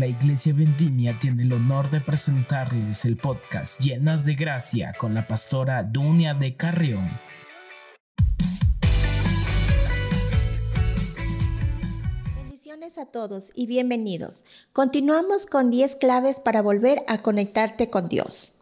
[0.00, 5.26] La Iglesia Vendimia tiene el honor de presentarles el podcast Llenas de Gracia con la
[5.26, 7.06] pastora Dunia de Carrión.
[12.34, 14.46] Bendiciones a todos y bienvenidos.
[14.72, 18.54] Continuamos con 10 claves para volver a conectarte con Dios.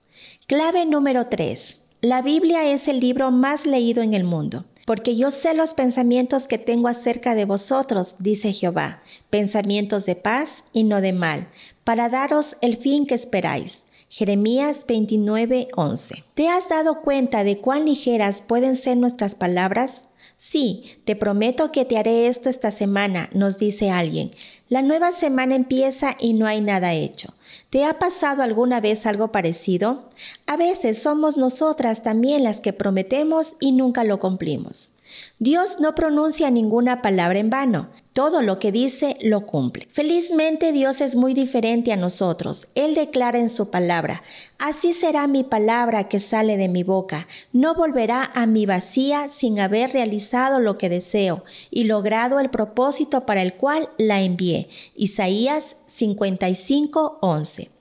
[0.49, 1.81] Clave número 3.
[2.01, 6.49] La Biblia es el libro más leído en el mundo porque yo sé los pensamientos
[6.49, 11.49] que tengo acerca de vosotros, dice Jehová, pensamientos de paz y no de mal,
[11.85, 13.85] para daros el fin que esperáis.
[14.09, 16.25] Jeremías 29:11.
[16.35, 20.05] ¿Te has dado cuenta de cuán ligeras pueden ser nuestras palabras?
[20.39, 24.31] Sí, te prometo que te haré esto esta semana, nos dice alguien.
[24.69, 27.35] La nueva semana empieza y no hay nada hecho.
[27.71, 30.09] ¿Te ha pasado alguna vez algo parecido?
[30.47, 34.93] A veces somos nosotras también las que prometemos y nunca lo cumplimos.
[35.39, 37.89] Dios no pronuncia ninguna palabra en vano.
[38.13, 39.87] Todo lo que dice lo cumple.
[39.91, 42.67] Felizmente Dios es muy diferente a nosotros.
[42.75, 44.25] Él declara en su palabra,
[44.59, 47.29] así será mi palabra que sale de mi boca.
[47.53, 53.25] No volverá a mi vacía sin haber realizado lo que deseo y logrado el propósito
[53.25, 54.69] para el cual la envié.
[54.97, 57.78] Isaías 55:11.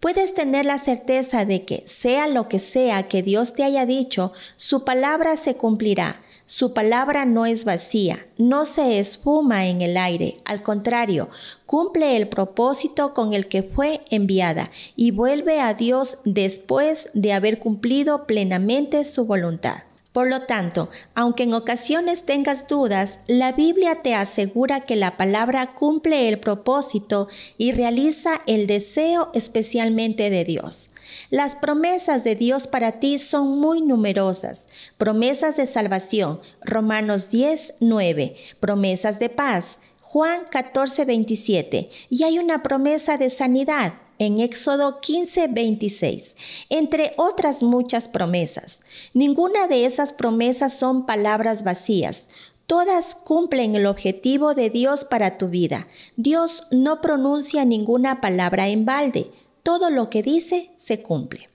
[0.00, 4.32] Puedes tener la certeza de que, sea lo que sea que Dios te haya dicho,
[4.56, 6.20] su palabra se cumplirá.
[6.48, 11.28] Su palabra no es vacía, no se esfuma en el aire, al contrario,
[11.66, 17.58] cumple el propósito con el que fue enviada y vuelve a Dios después de haber
[17.58, 19.85] cumplido plenamente su voluntad.
[20.16, 25.74] Por lo tanto, aunque en ocasiones tengas dudas, la Biblia te asegura que la palabra
[25.74, 27.28] cumple el propósito
[27.58, 30.88] y realiza el deseo especialmente de Dios.
[31.28, 34.68] Las promesas de Dios para ti son muy numerosas.
[34.96, 38.36] Promesas de salvación, Romanos 10, 9.
[38.58, 41.90] Promesas de paz, Juan 14, 27.
[42.08, 46.36] Y hay una promesa de sanidad, en Éxodo 15, 26,
[46.70, 48.82] entre otras muchas promesas.
[49.14, 52.28] Ninguna de esas promesas son palabras vacías.
[52.66, 55.86] Todas cumplen el objetivo de Dios para tu vida.
[56.16, 59.30] Dios no pronuncia ninguna palabra en balde.
[59.62, 61.48] Todo lo que dice se cumple.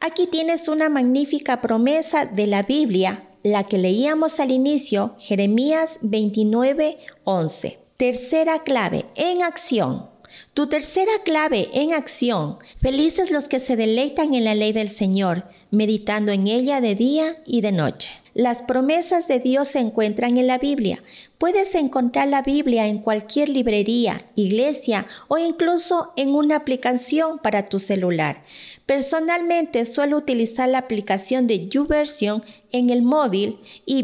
[0.00, 6.98] Aquí tienes una magnífica promesa de la Biblia, la que leíamos al inicio, Jeremías 29,
[7.22, 7.78] 11.
[7.96, 10.11] Tercera clave, en acción.
[10.54, 12.58] Tu tercera clave en acción.
[12.80, 17.36] Felices los que se deleitan en la ley del Señor, meditando en ella de día
[17.46, 18.10] y de noche.
[18.34, 21.02] Las promesas de Dios se encuentran en la Biblia.
[21.36, 27.78] Puedes encontrar la Biblia en cualquier librería, iglesia o incluso en una aplicación para tu
[27.78, 28.42] celular.
[28.86, 32.42] Personalmente suelo utilizar la aplicación de YouVersion
[32.72, 34.02] en el móvil y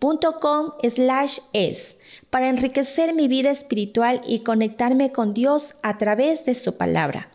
[0.00, 1.96] biblia.com/es
[2.30, 7.30] para enriquecer mi vida espiritual y conectarme con Dios a través de su palabra.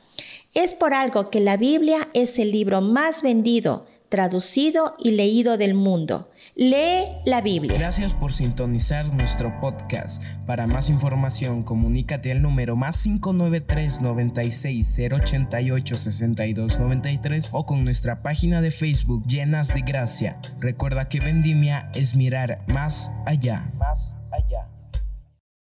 [0.53, 5.74] Es por algo que la Biblia es el libro más vendido, traducido y leído del
[5.74, 6.30] mundo.
[6.56, 7.78] Lee la Biblia.
[7.78, 10.24] Gracias por sintonizar nuestro podcast.
[10.48, 18.22] Para más información, comunícate al número más 593 96 088 62 93 o con nuestra
[18.24, 20.40] página de Facebook Llenas de Gracia.
[20.62, 23.70] Recuerda que Vendimia es mirar más allá.